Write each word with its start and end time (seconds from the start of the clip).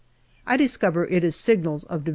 I 0.47 0.57
discover 0.57 1.05
it 1.05 1.23
is 1.23 1.35
signals 1.35 1.83
of 1.83 2.05
D.H. 2.05 2.09